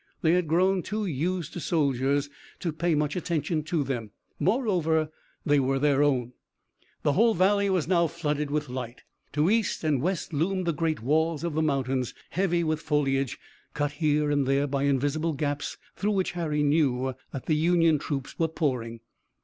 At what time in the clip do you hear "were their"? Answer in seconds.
5.59-6.01